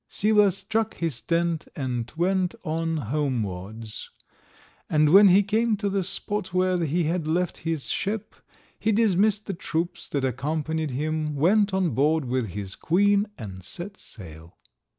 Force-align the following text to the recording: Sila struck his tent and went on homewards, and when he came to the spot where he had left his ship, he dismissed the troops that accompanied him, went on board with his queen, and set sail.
Sila 0.07 0.49
struck 0.49 0.95
his 0.95 1.21
tent 1.21 1.67
and 1.75 2.11
went 2.17 2.55
on 2.63 2.97
homewards, 2.97 4.09
and 4.89 5.11
when 5.11 5.27
he 5.27 5.43
came 5.43 5.77
to 5.77 5.89
the 5.89 6.03
spot 6.03 6.51
where 6.55 6.83
he 6.83 7.03
had 7.03 7.27
left 7.27 7.57
his 7.57 7.87
ship, 7.91 8.33
he 8.79 8.91
dismissed 8.91 9.45
the 9.45 9.53
troops 9.53 10.09
that 10.09 10.25
accompanied 10.25 10.89
him, 10.89 11.35
went 11.35 11.71
on 11.71 11.91
board 11.91 12.25
with 12.25 12.47
his 12.47 12.73
queen, 12.75 13.27
and 13.37 13.61
set 13.61 13.95
sail. 13.95 14.57